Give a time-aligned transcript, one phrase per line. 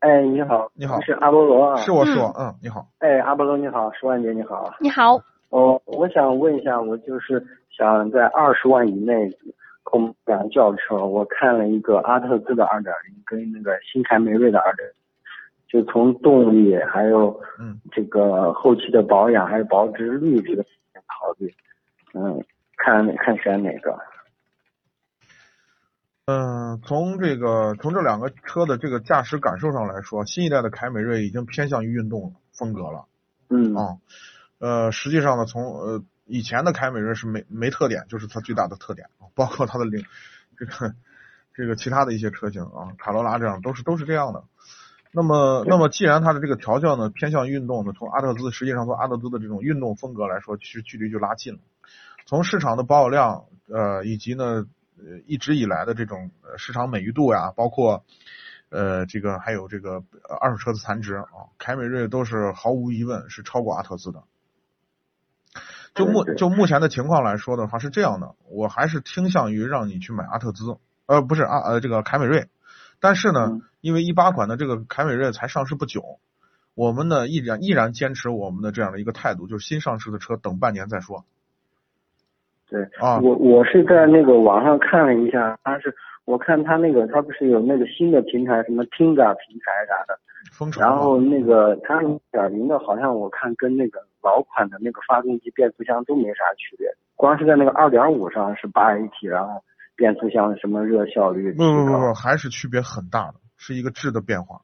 [0.00, 1.76] 哎，你好，你好是阿波罗啊？
[1.76, 4.72] 是我是我，嗯，你好，哎，阿波罗你好，十万姐你好。
[4.80, 9.30] 你好，哦，我想问一下，我就是想在二十万以内
[9.82, 14.94] 购买辆轿车，我看了一个阿特兹的二点零跟那个新凯美瑞的二点零，
[15.68, 20.62] 就从动力还有嗯这个后期的保养还有保值率这个
[21.06, 21.54] 考虑，
[22.14, 22.42] 嗯，
[22.78, 23.94] 看看选哪个？
[26.26, 33.06] 嗯，从这个从这两个车的这个驾驶感受上来说，新一代的凯美瑞已经偏向于运动风格了
[33.48, 33.96] 嗯啊。
[34.58, 40.04] 呃，实际上呢，从呃以前的凯美瑞是没没特点，就是它最大的特点，包括它的领
[40.56, 40.94] 这个
[41.54, 44.44] 这个其他的一些车型啊，卡罗拉这样都是都是这样的。
[45.12, 51.58] 那么，那么既然它的这个调教呢偏向于运动呢，从阿特兹实际上从阿特兹的这种运动风格来说，其实距离就拉近了。
[52.26, 54.66] 从市场的保有量，呃，以及呢，
[55.04, 58.04] 呃，一直以来的这种呃市场美誉度呀，包括
[58.68, 64.22] 呃这个还有这个呃二手车的残值啊，凯美瑞都是毫无疑问是超过阿特兹的。
[65.94, 72.48] 就目就目前的情况来说的话是这样的，我还是倾向于让你去买阿特兹，呃，不是阿呃这个凯美瑞，
[73.00, 73.62] 但是呢，嗯。
[73.80, 76.20] 因为一八款的这个凯美瑞才上市不久，
[76.74, 81.24] 我们呢依然依然坚持我们的这样的一个态度，就是新上市的车等半年再说
[82.70, 83.18] 对，啊。
[83.20, 85.94] 我我是在那个网上看了一下，他是
[86.24, 90.18] 我看他那个他不是有那个新的平台，什么听感平台啥的，
[90.80, 92.00] 然后那个它
[92.30, 96.86] 点零的，好像我看跟那个老款的那个发动机变速箱都没啥区别，
[97.16, 99.62] 光是在那个二点五上是八 AT，然后
[99.96, 104.60] 变速箱什么热效率提不不不不，还是区别很大的，是一个质的变化，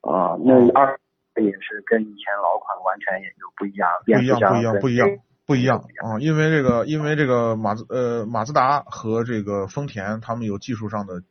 [0.00, 0.98] 啊，那二
[1.36, 5.08] 也是跟以前老款完全也就不一样，不一样变速箱不一样跟不一样
[5.50, 6.20] 不一样啊！
[6.20, 11.24] 因为这个因为这个马自呃马自达和这个丰田他们有技术上的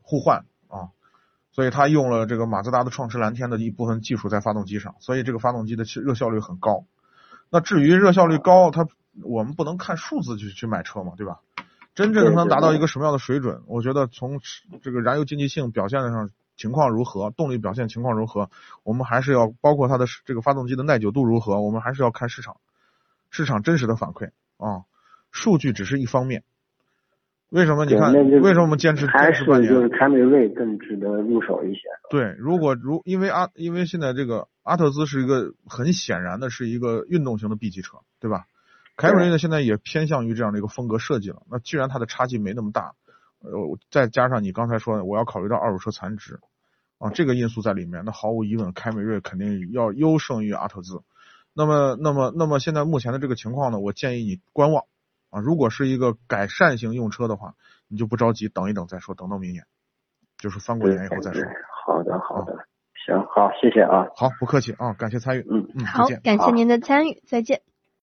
[0.00, 0.94] 互换啊，
[1.50, 6.84] 所以他用了这个马自达的创驰蓝天的一部分技术在发动机上，所以这个发动机的热效率很高。
[7.50, 8.86] 那至于热效率高，它
[9.24, 11.40] 我们不能看数字去去买车嘛，对吧？
[11.96, 13.62] 真正对对能达到一个什么样的水准？
[13.66, 14.38] 我觉得从
[14.82, 18.50] 这个燃油经济性表现上情况如何，动力表现情况如何，
[18.84, 22.58] 我们还是要包括它的这个发动机的耐久度如何，我们还是要看市场
[23.30, 24.84] 市场真实的反馈啊。
[25.30, 26.42] 数据只是一方面。
[27.50, 28.12] 为什么你看？
[28.12, 29.72] 为什么我们坚持还是坚持半年？
[29.72, 31.80] 就是凯美瑞更值得入手一些。
[32.10, 38.44] 对，如果如因为阿因为现在这个阿特兹是一个很显然的是一个运动型的 B 级车，对吧？
[38.96, 41.42] 凯美瑞呢现在也偏向于这样的一个风格设计了。
[41.50, 42.92] 那既然它的差距没那么大，
[43.40, 43.50] 呃，
[43.90, 46.40] 再加上你刚才说的，我要考虑到二手车残值
[46.98, 51.00] 啊这个因素在里面，那毫无疑问，凯美瑞肯定要优胜于阿特兹。
[51.58, 54.84] 那么，那么，那么现在目前的这个情况呢，我建议你观望
[55.30, 55.40] 啊。
[55.40, 57.54] 如果是一个改善型用车的话，
[57.88, 59.64] 你就不着急，等一等再说，等到明年，
[60.38, 61.50] 就是翻过年以后再说对。
[61.84, 62.52] 好的好的，
[63.04, 64.06] 行好，谢谢啊。
[64.14, 65.66] 好，不客气啊，感谢参与，嗯。
[65.74, 66.06] 嗯，好，。
[66.22, 67.60] 感谢您的参与，再见。